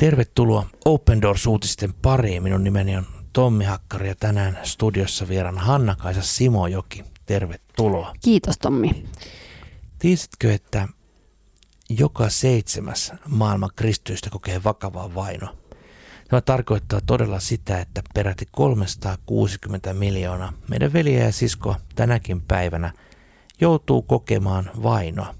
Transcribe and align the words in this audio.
Tervetuloa 0.00 0.66
Open 0.84 1.22
Doors-uutisten 1.22 1.94
pariin. 2.02 2.42
Minun 2.42 2.64
nimeni 2.64 2.96
on 2.96 3.06
Tommi 3.32 3.64
Hakkari 3.64 4.08
ja 4.08 4.14
tänään 4.14 4.58
studiossa 4.62 5.28
vieran 5.28 5.58
Hanna-Kaisa 5.58 6.22
Simojoki. 6.22 7.04
Tervetuloa. 7.26 8.14
Kiitos 8.24 8.58
Tommi. 8.58 9.04
Tiesitkö, 9.98 10.54
että 10.54 10.88
joka 11.88 12.28
seitsemäs 12.28 13.12
maailman 13.28 13.70
kristyistä 13.76 14.30
kokee 14.30 14.64
vakavaa 14.64 15.14
vainoa? 15.14 15.56
Tämä 16.28 16.40
tarkoittaa 16.40 17.00
todella 17.06 17.40
sitä, 17.40 17.80
että 17.80 18.02
peräti 18.14 18.48
360 18.50 19.94
miljoonaa 19.94 20.52
meidän 20.68 20.92
veliä 20.92 21.24
ja 21.24 21.32
siskoa 21.32 21.80
tänäkin 21.94 22.42
päivänä 22.42 22.92
joutuu 23.60 24.02
kokemaan 24.02 24.70
vainoa. 24.82 25.34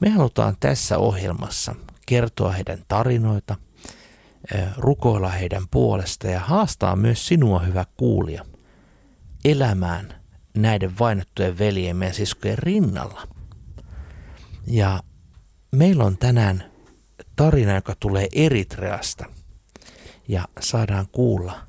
Me 0.00 0.10
halutaan 0.10 0.56
tässä 0.60 0.98
ohjelmassa 0.98 1.74
kertoa 2.08 2.52
heidän 2.52 2.78
tarinoita, 2.88 3.56
rukoilla 4.76 5.28
heidän 5.28 5.62
puolesta 5.70 6.26
ja 6.26 6.40
haastaa 6.40 6.96
myös 6.96 7.26
sinua, 7.26 7.58
hyvä 7.58 7.84
kuulija, 7.96 8.44
elämään 9.44 10.14
näiden 10.56 10.98
vainottujen 10.98 11.58
veljen 11.58 12.02
ja 12.02 12.12
siskojen 12.12 12.58
rinnalla. 12.58 13.28
Ja 14.66 15.00
meillä 15.72 16.04
on 16.04 16.18
tänään 16.18 16.64
tarina, 17.36 17.74
joka 17.74 17.94
tulee 18.00 18.28
Eritreasta 18.32 19.24
ja 20.28 20.44
saadaan 20.60 21.06
kuulla, 21.12 21.60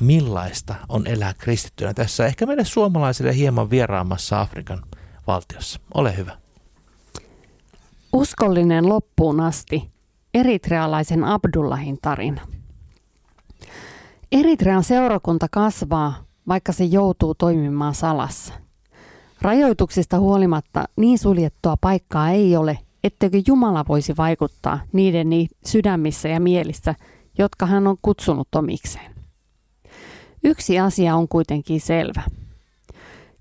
millaista 0.00 0.74
on 0.88 1.06
elää 1.06 1.34
kristittynä 1.34 1.94
tässä 1.94 2.26
ehkä 2.26 2.46
meille 2.46 2.64
suomalaisille 2.64 3.36
hieman 3.36 3.70
vieraamassa 3.70 4.40
Afrikan 4.40 4.82
valtiossa. 5.26 5.80
Ole 5.94 6.16
hyvä. 6.16 6.41
Uskollinen 8.12 8.88
loppuun 8.88 9.40
asti. 9.40 9.90
Eritrealaisen 10.34 11.24
Abdullahin 11.24 11.98
tarina. 12.02 12.40
Eritrean 14.32 14.84
seurakunta 14.84 15.46
kasvaa, 15.50 16.14
vaikka 16.48 16.72
se 16.72 16.84
joutuu 16.84 17.34
toimimaan 17.34 17.94
salassa. 17.94 18.54
Rajoituksista 19.42 20.18
huolimatta 20.18 20.84
niin 20.96 21.18
suljettua 21.18 21.76
paikkaa 21.80 22.30
ei 22.30 22.56
ole, 22.56 22.78
etteikö 23.04 23.42
Jumala 23.46 23.84
voisi 23.88 24.16
vaikuttaa 24.16 24.80
niiden 24.92 25.28
sydämissä 25.66 26.28
ja 26.28 26.40
mielissä, 26.40 26.94
jotka 27.38 27.66
hän 27.66 27.86
on 27.86 27.96
kutsunut 28.02 28.54
omikseen. 28.54 29.14
Yksi 30.44 30.78
asia 30.78 31.16
on 31.16 31.28
kuitenkin 31.28 31.80
selvä– 31.80 32.22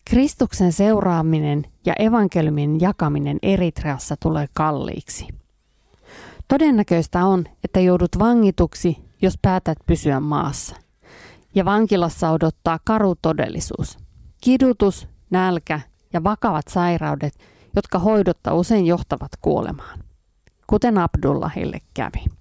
Kristuksen 0.06 0.72
seuraaminen 0.72 1.66
ja 1.86 1.94
evankeliumin 2.00 2.82
jakaminen 2.82 3.38
Eritreassa 3.42 4.16
tulee 4.18 4.46
kalliiksi. 4.54 5.28
Todennäköistä 6.48 7.26
on, 7.26 7.46
että 7.64 7.80
joudut 7.80 8.20
vangituksi, 8.20 8.98
jos 9.22 9.34
päätät 9.42 9.78
pysyä 9.86 10.20
maassa. 10.20 10.76
Ja 11.56 11.66
vankilassa 11.66 12.32
odottaa 12.32 12.80
karu 12.84 13.16
todellisuus. 13.22 13.98
Kidutus, 14.44 15.08
nälkä 15.30 15.80
ja 16.14 16.24
vakavat 16.24 16.68
sairaudet, 16.68 17.34
jotka 17.76 18.00
hoidotta 18.00 18.54
usein 18.54 18.86
johtavat 18.86 19.32
kuolemaan. 19.42 20.00
Kuten 20.68 20.98
Abdullahille 20.98 21.80
kävi. 21.94 22.41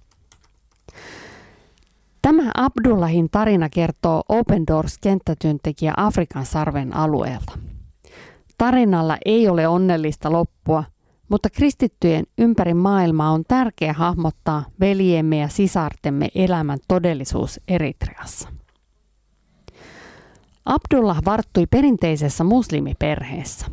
Tämä 2.21 2.51
Abdullahin 2.57 3.29
tarina 3.29 3.69
kertoo 3.69 4.23
Open 4.29 4.67
Doors 4.67 4.97
kenttätyöntekijä 4.97 5.93
Afrikan 5.97 6.45
sarven 6.45 6.95
alueelta. 6.95 7.59
Tarinalla 8.57 9.17
ei 9.25 9.47
ole 9.49 9.67
onnellista 9.67 10.31
loppua, 10.31 10.83
mutta 11.29 11.49
kristittyjen 11.49 12.25
ympäri 12.37 12.73
maailmaa 12.73 13.31
on 13.31 13.43
tärkeää 13.47 13.93
hahmottaa 13.93 14.65
veljemme 14.79 15.37
ja 15.37 15.47
sisartemme 15.47 16.29
elämän 16.35 16.79
todellisuus 16.87 17.59
Eritreassa. 17.67 18.49
Abdullah 20.65 21.21
varttui 21.25 21.65
perinteisessä 21.65 22.43
muslimiperheessä. 22.43 23.65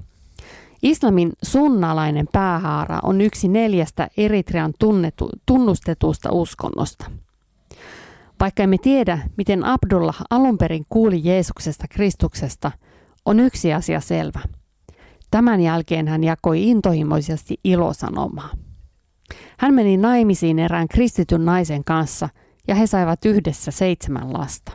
Islamin 0.82 1.32
sunnalainen 1.42 2.26
päähaara 2.32 3.00
on 3.02 3.20
yksi 3.20 3.48
neljästä 3.48 4.08
Eritrean 4.16 4.72
tunnetu, 4.78 5.30
tunnustetusta 5.46 6.32
uskonnosta– 6.32 7.10
vaikka 8.40 8.62
emme 8.62 8.78
tiedä, 8.78 9.18
miten 9.36 9.64
Abdullah 9.64 10.22
alun 10.30 10.58
perin 10.58 10.86
kuuli 10.88 11.20
Jeesuksesta 11.24 11.88
Kristuksesta, 11.90 12.72
on 13.24 13.40
yksi 13.40 13.72
asia 13.74 14.00
selvä. 14.00 14.40
Tämän 15.30 15.60
jälkeen 15.60 16.08
hän 16.08 16.24
jakoi 16.24 16.68
intohimoisesti 16.68 17.60
ilosanomaa. 17.64 18.50
Hän 19.58 19.74
meni 19.74 19.96
naimisiin 19.96 20.58
erään 20.58 20.88
kristityn 20.88 21.44
naisen 21.44 21.84
kanssa 21.84 22.28
ja 22.68 22.74
he 22.74 22.86
saivat 22.86 23.24
yhdessä 23.24 23.70
seitsemän 23.70 24.32
lasta. 24.32 24.72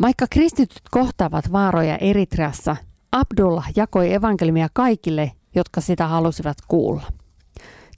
Vaikka 0.00 0.26
kristityt 0.30 0.80
kohtaavat 0.90 1.52
vaaroja 1.52 1.96
Eritreassa, 1.96 2.76
Abdullah 3.12 3.70
jakoi 3.76 4.12
evankelmia 4.12 4.68
kaikille, 4.72 5.32
jotka 5.54 5.80
sitä 5.80 6.06
halusivat 6.06 6.56
kuulla. 6.68 7.12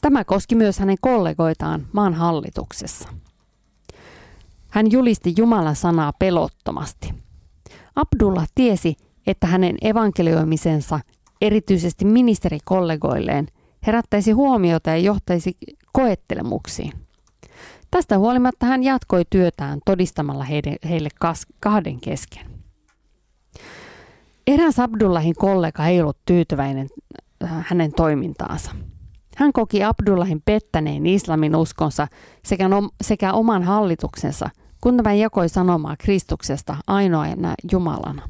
Tämä 0.01 0.25
koski 0.25 0.55
myös 0.55 0.79
hänen 0.79 0.97
kollegoitaan 1.01 1.87
maan 1.93 2.15
hallituksessa. 2.15 3.09
Hän 4.73 4.91
julisti 4.91 5.35
Jumalan 5.37 5.77
sanaa 5.77 6.13
pelottomasti. 6.19 7.15
Abdullah 7.97 8.49
tiesi, 8.55 8.97
että 9.27 9.47
hänen 9.47 9.77
evankelioimisensa 9.83 11.01
erityisesti 11.41 12.05
ministerikollegoilleen 12.05 13.47
herättäisi 13.87 14.33
huomiota 14.33 14.91
ja 14.91 14.97
johtaisi 14.97 15.57
koettelemuksiin. 15.93 16.93
Tästä 17.91 18.19
huolimatta 18.19 18.67
hän 18.67 18.83
jatkoi 18.83 19.23
työtään 19.31 19.81
todistamalla 19.87 20.45
heille, 20.89 21.09
kahden 21.61 22.01
kesken. 22.01 22.47
Eräs 24.47 24.79
Abdullahin 24.79 25.35
kollega 25.39 25.87
ei 25.87 26.01
ollut 26.01 26.19
tyytyväinen 26.27 26.89
äh, 27.45 27.51
hänen 27.69 27.93
toimintaansa. 27.93 28.71
Hän 29.37 29.53
koki 29.53 29.85
Abdullahin 29.85 30.43
pettäneen 30.45 31.07
islamin 31.07 31.57
uskonsa 31.57 32.09
sekä 33.03 33.33
oman 33.33 33.63
hallituksensa– 33.63 34.51
kun 34.83 34.97
tämä 34.97 35.13
jakoi 35.13 35.49
sanomaa 35.49 35.97
Kristuksesta 35.97 36.77
ainoana 36.87 37.55
Jumalana. 37.73 38.23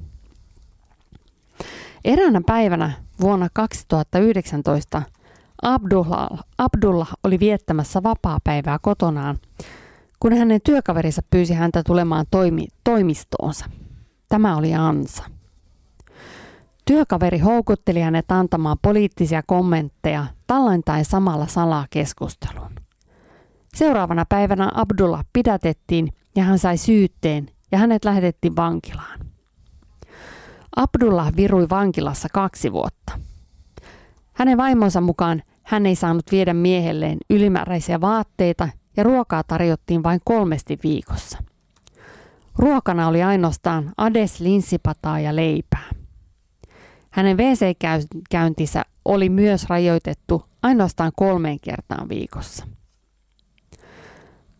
Eräänä 2.04 2.40
päivänä 2.46 2.92
vuonna 3.20 3.48
2019 3.52 5.02
Abdullah, 5.62 6.28
Abdullah 6.58 7.12
oli 7.24 7.40
viettämässä 7.40 8.02
vapaa-päivää 8.02 8.78
kotonaan, 8.82 9.38
kun 10.20 10.32
hänen 10.32 10.60
työkaverinsa 10.64 11.22
pyysi 11.30 11.54
häntä 11.54 11.82
tulemaan 11.86 12.26
toimi, 12.30 12.66
toimistoonsa. 12.84 13.66
Tämä 14.28 14.56
oli 14.56 14.74
Ansa. 14.74 15.24
Työkaveri 16.84 17.38
houkutteli 17.38 18.00
hänet 18.00 18.30
antamaan 18.30 18.76
poliittisia 18.82 19.42
kommentteja 19.46 20.26
tallentain 20.46 21.04
samalla 21.04 21.46
salaa 21.46 21.86
keskusteluun. 21.90 22.72
Seuraavana 23.74 24.24
päivänä 24.28 24.70
Abdullah 24.74 25.24
pidätettiin 25.32 26.12
ja 26.37 26.43
hän 26.44 26.59
sai 26.59 26.76
syytteen 26.76 27.48
ja 27.72 27.78
hänet 27.78 28.04
lähetettiin 28.04 28.56
vankilaan. 28.56 29.20
Abdullah 30.76 31.32
virui 31.37 31.69
vankilassa 31.70 32.28
kaksi 32.32 32.72
vuotta. 32.72 33.19
Hänen 34.32 34.59
vaimonsa 34.59 35.00
mukaan 35.00 35.43
hän 35.62 35.87
ei 35.87 35.97
saanut 35.97 36.32
viedä 36.32 36.54
miehelleen 36.54 37.19
ylimääräisiä 37.31 38.00
vaatteita 38.00 38.69
ja 38.97 39.03
ruokaa 39.03 39.43
tarjottiin 39.44 40.03
vain 40.03 40.20
kolmesti 40.25 40.78
viikossa. 40.82 41.38
Ruokana 42.58 43.08
oli 43.08 43.23
ainoastaan 43.23 43.93
ades 43.96 44.40
linssipataa 44.40 45.20
ja 45.20 45.37
leipää. 45.37 45.90
Hänen 47.11 47.37
WC-käyntinsä 47.37 48.82
oli 49.05 49.28
myös 49.28 49.67
rajoitettu 49.69 50.44
ainoastaan 50.62 51.12
kolmeen 51.17 51.61
kertaan 51.61 52.08
viikossa. 52.08 52.67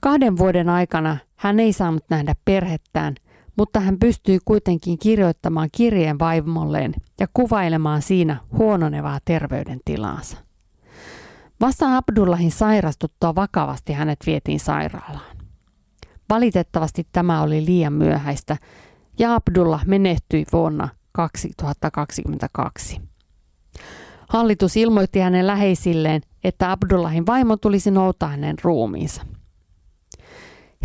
Kahden 0.03 0.39
vuoden 0.39 0.69
aikana 0.69 1.17
hän 1.43 1.61
ei 1.61 1.73
saanut 1.73 2.05
nähdä 2.11 2.35
perhettään, 2.45 3.15
mutta 3.57 3.81
hän 3.81 3.99
pystyi 3.99 4.39
kuitenkin 4.45 4.99
kirjoittamaan 4.99 5.69
kirjeen 5.73 6.19
vaimolleen 6.19 6.95
ja 7.21 7.27
kuvailemaan 7.35 8.03
siinä 8.03 8.37
huononevaa 8.59 9.19
terveydentilaansa. 9.25 10.37
Vasta 11.61 11.97
Abdullahin 11.97 12.51
sairastuttua 12.51 13.35
vakavasti 13.35 13.93
hänet 13.93 14.19
vietiin 14.27 14.61
sairaalaan. 14.61 15.37
Valitettavasti 16.31 17.07
tämä 17.13 17.43
oli 17.43 17.65
liian 17.65 17.93
myöhäistä 17.93 18.57
ja 19.19 19.35
Abdullah 19.35 19.87
menehtyi 19.87 20.45
vuonna 20.53 20.89
2022. 21.13 23.01
Hallitus 24.29 24.77
ilmoitti 24.77 25.21
hänen 25.21 25.47
läheisilleen, 25.47 26.23
että 26.45 26.73
Abdullahin 26.73 27.27
vaimo 27.27 27.57
tulisi 27.57 27.91
noutaa 27.91 28.29
hänen 28.29 28.57
ruumiinsa. 28.63 29.23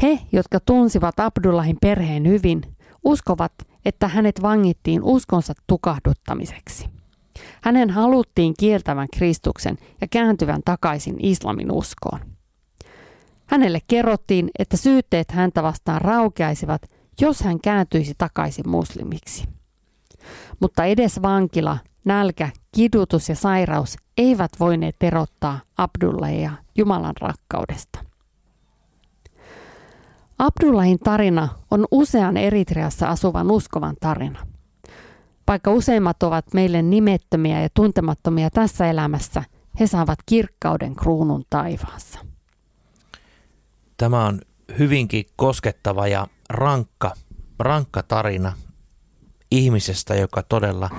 He, 0.01 0.19
jotka 0.31 0.59
tunsivat 0.59 1.19
Abdullahin 1.19 1.77
perheen 1.81 2.27
hyvin, 2.27 2.61
uskovat, 3.03 3.53
että 3.85 4.07
hänet 4.07 4.41
vangittiin 4.41 5.03
uskonsa 5.03 5.53
tukahduttamiseksi. 5.67 6.89
Hänen 7.61 7.89
haluttiin 7.89 8.53
kieltävän 8.59 9.07
Kristuksen 9.13 9.77
ja 10.01 10.07
kääntyvän 10.07 10.61
takaisin 10.65 11.15
islamin 11.19 11.71
uskoon. 11.71 12.19
Hänelle 13.45 13.79
kerrottiin, 13.87 14.49
että 14.59 14.77
syytteet 14.77 15.31
häntä 15.31 15.63
vastaan 15.63 16.01
raukeaisivat, 16.01 16.81
jos 17.21 17.41
hän 17.41 17.61
kääntyisi 17.61 18.13
takaisin 18.17 18.69
muslimiksi. 18.69 19.43
Mutta 20.59 20.85
edes 20.85 21.21
vankila, 21.21 21.77
nälkä, 22.05 22.49
kidutus 22.75 23.29
ja 23.29 23.35
sairaus 23.35 23.95
eivät 24.17 24.51
voineet 24.59 24.95
erottaa 25.01 25.59
Abdullahia 25.77 26.51
Jumalan 26.77 27.15
rakkaudesta. 27.21 28.06
Abdullahin 30.39 30.99
tarina 30.99 31.49
on 31.71 31.85
usean 31.91 32.37
Eritreassa 32.37 33.07
asuvan 33.07 33.51
uskovan 33.51 33.95
tarina. 33.99 34.47
Vaikka 35.47 35.71
useimmat 35.71 36.23
ovat 36.23 36.53
meille 36.53 36.81
nimettömiä 36.81 37.61
ja 37.61 37.69
tuntemattomia 37.73 38.49
tässä 38.49 38.87
elämässä, 38.89 39.43
he 39.79 39.87
saavat 39.87 40.19
kirkkauden 40.25 40.95
kruunun 40.95 41.43
taivaassa. 41.49 42.19
Tämä 43.97 44.25
on 44.25 44.41
hyvinkin 44.79 45.25
koskettava 45.35 46.07
ja 46.07 46.27
rankka, 46.49 47.13
rankka 47.59 48.03
tarina 48.03 48.53
ihmisestä, 49.51 50.15
joka 50.15 50.43
todella 50.43 50.89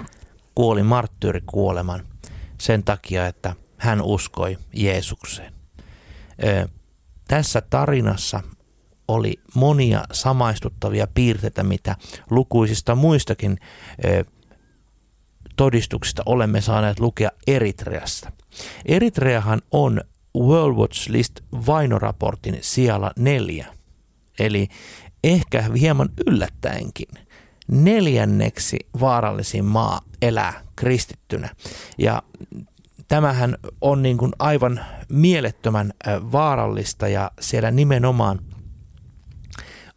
kuoli 0.55 0.83
marttyyrikuoleman 0.83 2.07
sen 2.59 2.85
takia, 2.85 3.27
että 3.27 3.55
hän 3.77 4.03
uskoi 4.03 4.59
Jeesukseen. 4.75 5.53
Tässä 7.29 7.61
tarinassa 7.61 8.41
oli 9.09 9.35
monia 9.55 10.05
samaistuttavia 10.13 11.07
piirteitä, 11.15 11.63
mitä 11.63 11.97
lukuisista 12.31 12.95
muistakin 12.95 13.59
todistuksista 15.57 16.23
olemme 16.27 16.61
saaneet 16.61 17.01
lukea 17.01 17.31
Eritreasta. 17.47 18.33
Eritreahan 18.87 19.63
on 19.71 20.01
World 20.39 20.77
Watch 20.77 21.11
List 21.11 21.41
vainoraportin 21.67 22.59
sijalla 22.61 23.13
neljä, 23.19 23.67
eli 24.39 24.69
ehkä 25.25 25.65
hieman 25.81 26.09
yllättäenkin 26.27 27.09
neljänneksi 27.69 28.77
vaarallisin 29.01 29.65
maa 29.65 30.01
elää 30.23 30.65
kristittynä. 30.77 31.49
Ja 31.99 32.23
tämähän 33.09 33.57
on 33.81 34.03
niin 34.03 34.19
kuin 34.19 34.33
aivan 34.39 34.81
mielettömän 35.09 35.93
vaarallista 36.33 37.09
ja 37.09 37.31
siellä 37.41 37.71
nimenomaan 37.71 38.39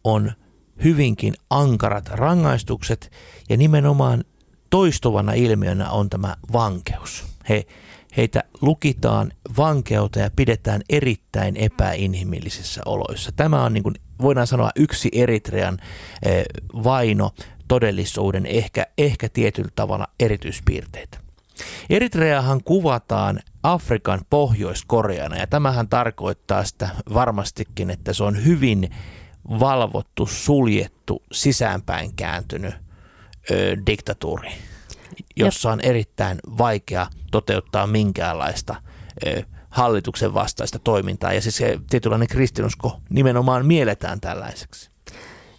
on 0.04 0.32
hyvinkin 0.84 1.34
ankarat 1.50 2.08
rangaistukset 2.08 3.12
ja 3.48 3.56
nimenomaan 3.56 4.24
toistuvana 4.70 5.32
ilmiönä 5.32 5.90
on 5.90 6.10
tämä 6.10 6.36
vankeus. 6.52 7.24
He, 7.48 7.66
heitä 8.16 8.44
lukitaan 8.60 9.32
vankeuteen 9.56 10.24
ja 10.24 10.30
pidetään 10.36 10.82
erittäin 10.88 11.56
epäinhimillisissä 11.56 12.80
oloissa. 12.86 13.32
Tämä 13.32 13.64
on 13.64 13.74
niin 13.74 13.82
kuin, 13.82 13.94
voidaan 14.22 14.46
sanoa 14.46 14.70
yksi 14.76 15.08
Eritrean 15.12 15.78
eh, 16.22 16.44
vaino 16.84 17.30
todellisuuden 17.68 18.46
ehkä, 18.46 18.86
ehkä 18.98 19.28
tietyllä 19.28 19.70
tavalla 19.74 20.06
erityispiirteitä. 20.20 21.18
Eritreahan 21.90 22.64
kuvataan 22.64 23.40
Afrikan 23.62 24.20
pohjoiskoreana 24.30 25.36
ja 25.36 25.46
tämähän 25.46 25.88
tarkoittaa 25.88 26.64
sitä 26.64 26.88
varmastikin, 27.14 27.90
että 27.90 28.12
se 28.12 28.24
on 28.24 28.44
hyvin 28.44 28.90
valvottu, 29.48 30.26
suljettu, 30.26 31.22
sisäänpäin 31.32 32.16
kääntynyt 32.16 32.74
ö, 33.50 33.76
diktatuuri, 33.86 34.50
jossa 35.36 35.70
on 35.70 35.80
erittäin 35.80 36.38
vaikea 36.58 37.06
toteuttaa 37.30 37.86
minkäänlaista 37.86 38.74
ö, 39.26 39.42
hallituksen 39.70 40.34
vastaista 40.34 40.78
toimintaa. 40.78 41.32
Ja 41.32 41.40
siis 41.40 41.56
se 41.56 41.78
tietynlainen 41.90 42.28
kristinusko 42.28 43.00
nimenomaan 43.10 43.66
mielletään 43.66 44.20
tällaiseksi. 44.20 44.91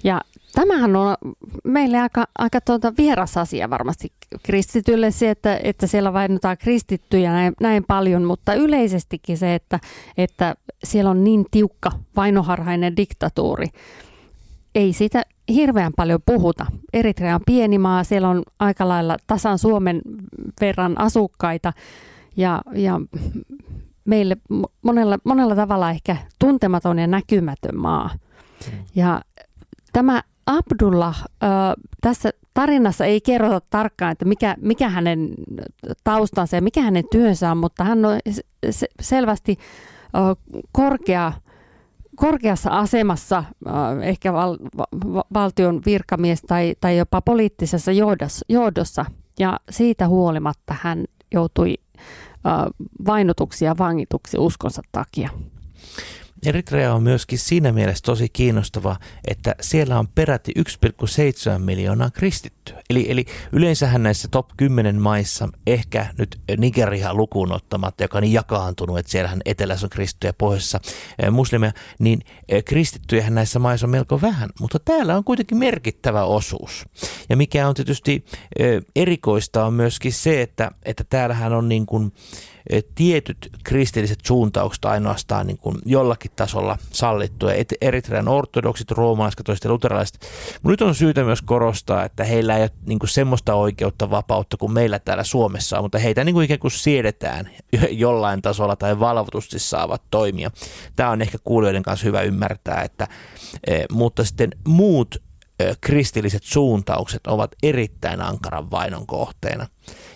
Ja 0.03 0.21
Tämähän 0.55 0.95
on 0.95 1.15
meille 1.63 2.00
aika, 2.00 2.27
aika 2.38 2.61
tuota 2.61 2.94
vieras 2.97 3.38
asia 3.38 3.69
varmasti 3.69 4.13
kristitylle 4.44 5.11
se, 5.11 5.29
että, 5.29 5.59
että 5.63 5.88
siellä 5.88 6.13
vainotaan 6.13 6.57
kristittyjä 6.57 7.31
näin, 7.31 7.53
näin 7.61 7.83
paljon, 7.88 8.23
mutta 8.23 8.53
yleisestikin 8.53 9.38
se, 9.38 9.55
että, 9.55 9.79
että 10.17 10.55
siellä 10.83 11.11
on 11.11 11.23
niin 11.23 11.45
tiukka 11.51 11.91
vainoharhainen 12.15 12.97
diktatuuri. 12.97 13.67
Ei 14.75 14.94
siitä 14.94 15.23
hirveän 15.50 15.91
paljon 15.95 16.19
puhuta. 16.25 16.65
Eritrea 16.94 17.35
on 17.35 17.41
pieni 17.45 17.77
maa, 17.77 18.03
siellä 18.03 18.29
on 18.29 18.44
aika 18.59 18.88
lailla 18.88 19.17
tasan 19.27 19.57
Suomen 19.57 20.01
verran 20.61 21.00
asukkaita 21.00 21.73
ja, 22.38 22.61
ja 22.75 23.01
meille 24.05 24.38
monella, 24.81 25.17
monella 25.23 25.55
tavalla 25.55 25.91
ehkä 25.91 26.17
tuntematon 26.39 27.00
ja 27.00 27.07
näkymätön 27.07 27.77
maa. 27.77 28.09
Mm. 28.71 28.77
Ja 28.95 29.21
tämä 29.93 30.23
Abdullah, 30.45 31.25
tässä 32.01 32.29
tarinassa 32.53 33.05
ei 33.05 33.21
kerrota 33.21 33.67
tarkkaan, 33.69 34.11
että 34.11 34.25
mikä, 34.25 34.55
mikä 34.61 34.89
hänen 34.89 35.33
taustansa 36.03 36.55
ja 36.55 36.61
mikä 36.61 36.81
hänen 36.81 37.03
työnsä 37.11 37.51
on, 37.51 37.57
mutta 37.57 37.83
hän 37.83 38.05
on 38.05 38.19
se, 38.69 38.87
selvästi 39.01 39.57
korkea, 40.71 41.31
korkeassa 42.15 42.69
asemassa, 42.69 43.43
ehkä 44.01 44.33
val, 44.33 44.57
va, 45.13 45.23
valtion 45.33 45.81
virkamies 45.85 46.41
tai, 46.41 46.75
tai 46.81 46.97
jopa 46.97 47.21
poliittisessa 47.21 47.91
johdossa. 48.49 49.05
Ja 49.39 49.59
siitä 49.69 50.07
huolimatta 50.07 50.75
hän 50.81 51.05
joutui 51.33 51.75
vainotuksi 53.05 53.65
ja 53.65 53.75
vangituksi 53.77 54.37
uskonsa 54.37 54.81
takia. 54.91 55.29
Eritrea 56.45 56.93
on 56.93 57.03
myöskin 57.03 57.39
siinä 57.39 57.71
mielessä 57.71 58.01
tosi 58.05 58.29
kiinnostava, 58.29 58.95
että 59.27 59.55
siellä 59.61 59.99
on 59.99 60.07
peräti 60.07 60.53
1,7 60.59 61.59
miljoonaa 61.59 62.11
kristittyä. 62.11 62.81
Eli, 62.89 63.11
eli 63.11 63.25
yleensähän 63.51 64.03
näissä 64.03 64.27
top 64.27 64.49
10 64.57 65.01
maissa, 65.01 65.49
ehkä 65.67 66.07
nyt 66.17 66.39
Nigeria 66.57 67.13
lukuun 67.13 67.51
ottamatta, 67.51 68.03
joka 68.03 68.17
on 68.17 68.21
niin 68.21 68.33
jakaantunut, 68.33 68.97
että 68.97 69.11
siellähän 69.11 69.41
etelässä 69.45 69.85
on 69.85 69.89
kristittyjä 69.89 70.33
pohjoisessa 70.33 70.79
eh, 71.19 71.31
muslimeja, 71.31 71.71
niin 71.99 72.21
eh, 72.49 72.63
kristittyjähän 72.63 73.35
näissä 73.35 73.59
maissa 73.59 73.85
on 73.87 73.91
melko 73.91 74.21
vähän, 74.21 74.49
mutta 74.59 74.79
täällä 74.79 75.17
on 75.17 75.23
kuitenkin 75.23 75.57
merkittävä 75.57 76.23
osuus. 76.23 76.85
Ja 77.29 77.38
mikä 77.38 77.67
on 77.67 77.75
tietysti 77.75 78.25
eh, 78.59 78.81
erikoista 78.95 79.65
on 79.65 79.73
myöskin 79.73 80.13
se, 80.13 80.41
että, 80.41 80.71
että 80.85 81.03
täällähän 81.03 81.53
on 81.53 81.69
niin 81.69 81.85
kuin, 81.85 82.13
tietyt 82.96 83.50
kristilliset 83.63 84.20
suuntaukset 84.25 84.86
ainoastaan 84.86 85.48
niin 85.48 85.58
kuin 85.58 85.77
jollakin 85.86 86.32
tasolla 86.36 86.77
sallittuja. 86.91 87.63
Eritrean 87.82 88.27
ortodoksit, 88.27 88.91
roomalaiskatoiset 88.91 89.63
ja 89.63 89.72
luterilaiset. 89.72 90.27
Nyt 90.63 90.82
on 90.82 90.96
syytä 90.96 91.24
myös 91.24 91.41
korostaa, 91.41 92.05
että 92.05 92.24
heillä 92.24 92.58
ei 92.58 92.62
ole 92.62 92.72
niin 92.86 93.00
kuin 93.00 93.10
semmoista 93.10 93.53
oikeutta, 93.53 94.10
vapautta 94.10 94.58
kuin 94.58 94.72
meillä 94.72 95.00
täällä 95.00 95.24
Suomessa 95.24 95.77
on, 95.77 95.84
mutta 95.84 95.98
heitä 95.98 96.24
niin 96.24 96.34
kuin 96.34 96.46
ikään 96.46 96.60
kuin 96.60 96.72
siedetään 96.72 97.50
jollain 97.91 98.41
tasolla 98.41 98.75
tai 98.75 99.00
valvotusti 99.00 99.60
saavat 99.60 100.01
toimia. 100.12 100.51
Tämä 100.96 101.10
on 101.10 101.22
ehkä 101.22 101.38
kuulijoiden 101.43 101.84
kanssa 101.84 102.05
hyvä 102.05 102.22
ymmärtää, 102.22 102.82
että, 102.82 103.08
mutta 103.91 104.24
sitten 104.24 104.50
muut 104.67 105.22
kristilliset 105.82 106.43
suuntaukset 106.43 107.27
ovat 107.27 107.51
erittäin 107.63 108.22
ankaran 108.22 108.72
vainon 108.72 109.08
kohteena. 109.08 109.67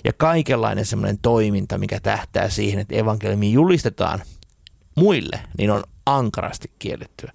Ja 0.04 0.14
kaikenlainen 0.14 0.86
semmoinen 0.86 1.20
toiminta, 1.22 1.78
mikä 1.78 2.00
tähtää 2.00 2.50
siihen, 2.50 2.80
että 2.80 2.96
evankeliumi 2.96 3.54
julistetaan 3.54 4.22
muille, 4.96 5.40
niin 5.58 5.72
on 5.72 5.84
ankarasti 6.06 6.72
kiellettyä. 6.80 7.32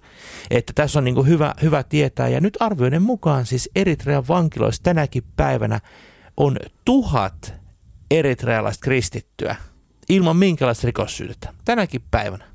Että 0.51 0.73
tässä 0.75 0.99
on 0.99 1.03
niin 1.03 1.27
hyvä, 1.27 1.53
hyvä 1.61 1.83
tietää. 1.83 2.27
Ja 2.27 2.41
nyt 2.41 2.57
arvioiden 2.59 3.01
mukaan 3.01 3.45
siis 3.45 3.69
Eritrean 3.75 4.27
vankiloissa 4.27 4.83
tänäkin 4.83 5.23
päivänä 5.35 5.79
on 6.37 6.57
tuhat 6.85 7.53
eritrealaista 8.11 8.83
kristittyä 8.83 9.55
ilman 10.09 10.37
minkälaista 10.37 10.87
rikossyytettä. 10.87 11.53
Tänäkin 11.65 12.03
päivänä. 12.11 12.45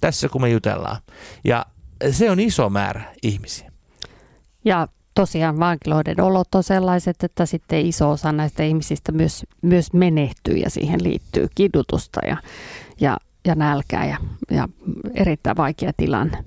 Tässä 0.00 0.28
kun 0.28 0.40
me 0.40 0.50
jutellaan. 0.50 0.96
Ja 1.44 1.66
se 2.10 2.30
on 2.30 2.40
iso 2.40 2.70
määrä 2.70 3.14
ihmisiä. 3.22 3.71
Ja 4.64 4.88
tosiaan 5.14 5.58
vankiloiden 5.58 6.20
olot 6.20 6.54
on 6.54 6.62
sellaiset, 6.62 7.24
että 7.24 7.46
sitten 7.46 7.86
iso 7.86 8.10
osa 8.10 8.32
näistä 8.32 8.62
ihmisistä 8.62 9.12
myös, 9.12 9.46
myös 9.62 9.92
menehtyy 9.92 10.56
ja 10.56 10.70
siihen 10.70 11.02
liittyy 11.02 11.48
kidutusta 11.54 12.20
ja, 12.26 12.36
ja, 13.00 13.18
ja 13.46 13.54
nälkää 13.54 14.06
ja, 14.06 14.18
ja 14.50 14.68
erittäin 15.14 15.56
vaikea 15.56 15.92
tilanne. 15.96 16.44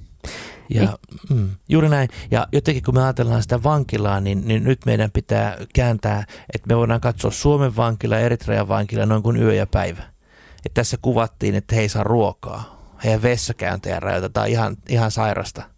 Ja, 0.69 0.97
mm, 1.29 1.49
juuri 1.69 1.89
näin. 1.89 2.09
Ja 2.31 2.47
jotenkin 2.51 2.83
kun 2.83 2.93
me 2.93 3.03
ajatellaan 3.03 3.41
sitä 3.41 3.63
vankilaa, 3.63 4.19
niin, 4.19 4.47
niin 4.47 4.63
nyt 4.63 4.79
meidän 4.85 5.11
pitää 5.11 5.57
kääntää, 5.75 6.23
että 6.53 6.67
me 6.67 6.77
voidaan 6.77 7.01
katsoa 7.01 7.31
Suomen 7.31 7.75
vankila, 7.75 8.19
Eritrean 8.19 8.67
vankila 8.67 9.05
noin 9.05 9.23
kuin 9.23 9.37
yö 9.37 9.53
ja 9.53 9.67
päivä. 9.67 10.03
Et 10.65 10.73
tässä 10.73 10.97
kuvattiin, 11.01 11.55
että 11.55 11.75
he 11.75 11.81
ei 11.81 11.89
saa 11.89 12.03
ruokaa. 12.03 12.93
Heidän 13.03 13.21
vessakäyntejä 13.21 13.99
rajoitetaan 13.99 14.47
ihan, 14.47 14.77
ihan 14.89 15.11
sairasta 15.11 15.74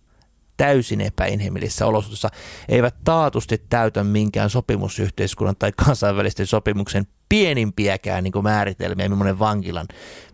täysin 0.58 1.02
epäinhimillisissä 1.02 1.86
olosuhteissa, 1.86 2.30
eivät 2.70 2.96
taatusti 3.04 3.62
täytä 3.70 4.04
minkään 4.04 4.50
sopimusyhteiskunnan 4.50 5.56
tai 5.60 5.72
kansainvälisten 5.86 6.48
sopimuksen 6.48 7.08
pienimpiäkään 7.30 8.24
niin 8.24 8.32
kuin 8.32 8.44
määritelmiä, 8.44 9.10
millainen 9.10 9.40
vankilan 9.40 9.88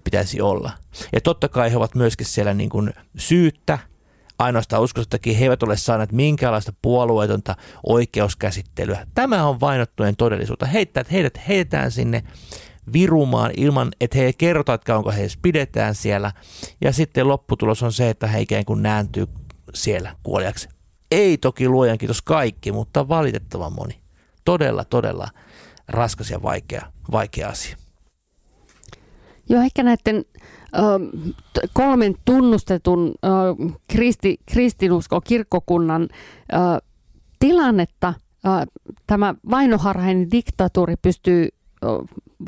pitäisi 0.04 0.42
olla. 0.42 0.72
Ja 1.14 1.22
totta 1.22 1.50
kai 1.50 1.72
he 1.72 1.78
ovat 1.78 1.96
myöskin 1.96 2.28
siellä 2.28 2.54
niin 2.54 2.70
kuin 2.70 2.94
syyttä, 3.18 3.80
ainoastaan 4.40 4.84
uskostakin 4.84 5.36
he 5.36 5.46
eivät 5.46 5.64
ole 5.64 5.78
saaneet 5.78 6.12
minkäänlaista 6.12 6.74
puolueetonta 6.82 7.56
oikeuskäsittelyä. 7.88 9.08
Tämä 9.16 9.48
on 9.48 9.60
vainottujen 9.60 10.16
todellisuutta. 10.16 10.66
Heittää, 10.66 11.04
heidät 11.12 11.48
heitetään 11.48 11.92
sinne 11.92 12.24
virumaan 12.94 13.52
ilman, 13.58 13.92
että 14.02 14.18
he 14.18 14.34
kertovat, 14.34 14.82
että 14.82 14.86
kauanko 14.86 15.12
he 15.12 15.20
edes 15.20 15.38
pidetään 15.38 15.96
siellä. 15.96 16.32
Ja 16.82 16.92
sitten 16.92 17.28
lopputulos 17.28 17.84
on 17.84 17.94
se, 17.94 18.10
että 18.10 18.28
he 18.28 18.42
ikään 18.42 18.66
kuin 18.66 18.84
nääntyy 18.84 19.28
siellä 19.76 20.16
kuoliaksi. 20.24 20.70
Ei 21.12 21.38
toki 21.38 21.68
luojan 21.70 21.98
kiitos 21.98 22.22
kaikki, 22.22 22.72
mutta 22.72 23.08
valitettavan 23.08 23.74
moni. 23.74 24.00
Todella, 24.46 24.86
todella 24.86 25.28
raskas 25.88 26.30
ja 26.30 26.42
vaikea, 26.42 26.86
vaikea 27.12 27.50
asia. 27.50 27.78
Joo, 29.50 29.62
ehkä 29.62 29.84
näiden 29.84 30.26
kolmen 31.74 32.16
tunnustetun 32.26 33.16
kristi, 33.88 34.38
kristinusko 34.46 35.22
kirkkokunnan 35.22 36.10
tilannetta 37.40 38.14
tämä 39.08 39.36
vainoharhainen 39.50 40.32
diktatuuri 40.32 40.96
pystyy 41.02 41.48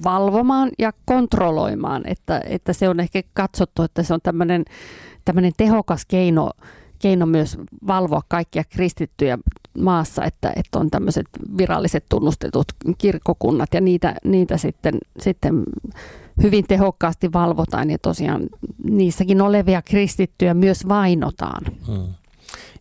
valvomaan 0.04 0.70
ja 0.80 0.94
kontrolloimaan, 1.06 2.04
että, 2.06 2.42
että 2.46 2.74
se 2.74 2.90
on 2.90 3.00
ehkä 3.00 3.22
katsottu, 3.34 3.84
että 3.84 4.04
se 4.04 4.14
on 4.14 4.20
tämmöinen 5.26 5.54
tehokas 5.58 6.06
keino, 6.06 6.52
keino 7.00 7.26
myös 7.26 7.58
valvoa 7.88 8.22
kaikkia 8.28 8.64
kristittyjä 8.64 9.38
maassa, 9.78 10.24
että, 10.24 10.54
että 10.56 10.80
on 10.80 10.90
tämmöiset 10.90 11.26
viralliset 11.58 12.06
tunnustetut 12.10 12.66
kirkkokunnat 12.98 13.74
ja 13.74 13.82
niitä, 13.82 14.16
niitä 14.24 14.58
sitten, 14.58 14.98
sitten 15.20 15.64
hyvin 16.44 16.66
tehokkaasti 16.68 17.34
valvotaan 17.34 17.92
ja 17.92 17.98
tosiaan 18.02 18.50
niissäkin 18.84 19.42
olevia 19.42 19.82
kristittyjä 19.82 20.54
myös 20.54 20.88
vainotaan. 20.88 21.64
Hmm. 21.88 22.14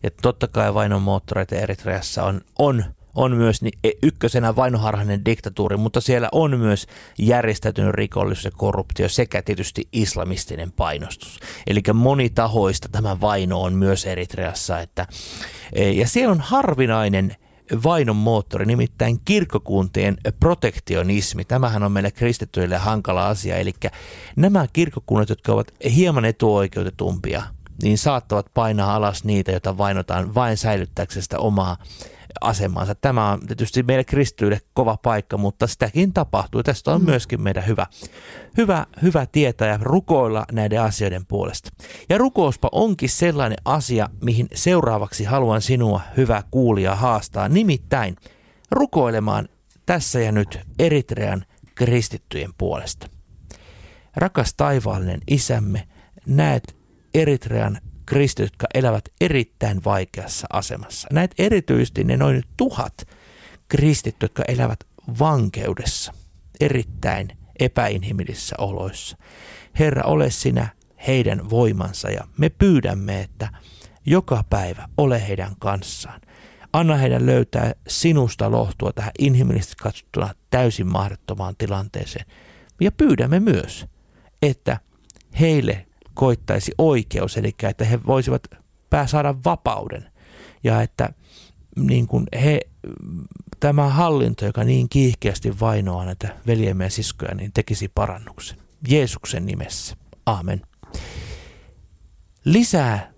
Ja 0.03 0.09
totta 0.21 0.47
kai 0.47 0.73
vainon 0.73 1.01
moottoreita 1.01 1.55
Eritreassa 1.55 2.23
on, 2.23 2.41
on 2.59 2.83
on 3.15 3.35
myös 3.35 3.61
niin 3.61 3.79
e, 3.83 3.89
ykkösenä 4.03 4.55
vainoharhainen 4.55 5.25
diktatuuri, 5.25 5.77
mutta 5.77 6.01
siellä 6.01 6.29
on 6.31 6.59
myös 6.59 6.87
järjestäytynyt 7.19 7.93
rikollisuus 7.93 8.45
ja 8.45 8.51
korruptio 8.51 9.09
sekä 9.09 9.41
tietysti 9.41 9.87
islamistinen 9.91 10.71
painostus. 10.71 11.39
Eli 11.67 11.81
monitahoista 11.93 12.89
tämä 12.89 13.21
vaino 13.21 13.61
on 13.61 13.73
myös 13.73 14.05
Eritreassa. 14.05 14.79
Että, 14.79 15.07
e, 15.73 15.91
ja 15.91 16.07
siellä 16.07 16.31
on 16.31 16.41
harvinainen 16.41 17.35
vainon 17.83 18.15
moottori, 18.15 18.65
nimittäin 18.65 19.19
kirkkokuntien 19.25 20.17
protektionismi. 20.39 21.45
Tämähän 21.45 21.83
on 21.83 21.91
meille 21.91 22.11
kristittyille 22.11 22.77
hankala 22.77 23.27
asia, 23.27 23.57
eli 23.57 23.73
nämä 24.35 24.67
kirkkokunnat, 24.73 25.29
jotka 25.29 25.53
ovat 25.53 25.73
hieman 25.95 26.25
etuoikeutetumpia, 26.25 27.43
niin 27.83 27.97
saattavat 27.97 28.45
painaa 28.53 28.95
alas 28.95 29.23
niitä, 29.23 29.51
joita 29.51 29.77
vainotaan 29.77 30.35
vain 30.35 30.57
säilyttääkseen 30.57 31.23
sitä 31.23 31.39
omaa 31.39 31.77
asemansa. 32.41 32.95
Tämä 32.95 33.31
on 33.31 33.47
tietysti 33.47 33.83
meille 33.83 34.03
kristyille 34.03 34.61
kova 34.73 34.97
paikka, 34.97 35.37
mutta 35.37 35.67
sitäkin 35.67 36.13
tapahtuu. 36.13 36.63
Tästä 36.63 36.91
on 36.91 37.01
mm. 37.01 37.05
myöskin 37.05 37.41
meidän 37.41 37.67
hyvä, 37.67 37.87
hyvä, 38.57 38.85
hyvä 39.01 39.25
tietää 39.25 39.67
ja 39.67 39.79
rukoilla 39.81 40.45
näiden 40.51 40.81
asioiden 40.81 41.25
puolesta. 41.25 41.69
Ja 42.09 42.17
rukouspa 42.17 42.69
onkin 42.71 43.09
sellainen 43.09 43.57
asia, 43.65 44.09
mihin 44.21 44.47
seuraavaksi 44.53 45.23
haluan 45.23 45.61
sinua, 45.61 46.01
hyvä 46.17 46.43
kuulija, 46.51 46.95
haastaa. 46.95 47.49
Nimittäin 47.49 48.15
rukoilemaan 48.71 49.49
tässä 49.85 50.19
ja 50.19 50.31
nyt 50.31 50.59
Eritrean 50.79 51.45
kristittyjen 51.75 52.51
puolesta. 52.57 53.07
Rakas 54.15 54.53
taivaallinen 54.57 55.21
isämme, 55.27 55.87
näet 56.25 56.75
Eritrean 57.13 57.77
kristityt, 58.05 58.51
jotka 58.53 58.67
elävät 58.73 59.05
erittäin 59.21 59.83
vaikeassa 59.83 60.47
asemassa. 60.53 61.07
Näet 61.11 61.31
erityisesti 61.37 62.03
ne 62.03 62.17
noin 62.17 62.43
tuhat 62.57 63.07
kristit, 63.67 64.15
jotka 64.21 64.43
elävät 64.47 64.79
vankeudessa, 65.19 66.13
erittäin 66.59 67.27
epäinhimillisissä 67.59 68.55
oloissa. 68.57 69.17
Herra, 69.79 70.03
ole 70.03 70.29
sinä 70.29 70.67
heidän 71.07 71.49
voimansa 71.49 72.09
ja 72.09 72.27
me 72.37 72.49
pyydämme, 72.49 73.21
että 73.21 73.49
joka 74.05 74.43
päivä 74.49 74.89
ole 74.97 75.27
heidän 75.27 75.55
kanssaan. 75.59 76.21
Anna 76.73 76.95
heidän 76.95 77.25
löytää 77.25 77.73
sinusta 77.87 78.51
lohtua 78.51 78.91
tähän 78.93 79.11
inhimillisesti 79.19 79.75
katsottuna 79.81 80.33
täysin 80.49 80.87
mahdottomaan 80.87 81.55
tilanteeseen. 81.57 82.25
Ja 82.81 82.91
pyydämme 82.91 83.39
myös, 83.39 83.85
että 84.41 84.79
heille 85.39 85.85
koittaisi 86.15 86.71
oikeus, 86.77 87.37
eli 87.37 87.55
että 87.69 87.85
he 87.85 87.99
voisivat 88.07 88.43
saada 89.05 89.35
vapauden 89.45 90.11
ja 90.63 90.81
että 90.81 91.09
niin 91.75 92.07
kuin 92.07 92.25
he, 92.43 92.59
tämä 93.59 93.89
hallinto, 93.89 94.45
joka 94.45 94.63
niin 94.63 94.89
kiihkeästi 94.89 95.59
vainoaa 95.59 96.05
näitä 96.05 96.35
veljemme 96.47 96.83
ja 96.83 96.89
siskoja, 96.89 97.35
niin 97.35 97.51
tekisi 97.53 97.91
parannuksen. 97.95 98.57
Jeesuksen 98.87 99.45
nimessä. 99.45 99.95
Aamen. 100.25 100.61
Lisää 102.45 103.11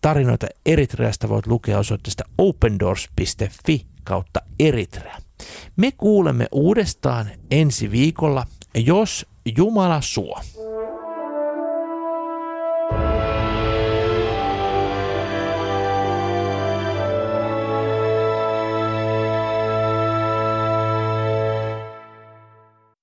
tarinoita 0.00 0.46
Eritreasta 0.66 1.28
voit 1.28 1.46
lukea 1.46 1.78
osoitteesta 1.78 2.24
opendoors.fi 2.38 3.86
kautta 4.04 4.40
Eritrea. 4.58 5.18
Me 5.76 5.92
kuulemme 5.92 6.46
uudestaan 6.52 7.30
ensi 7.50 7.90
viikolla, 7.90 8.46
jos 8.74 9.26
Jumala 9.56 10.00
suo. 10.00 10.40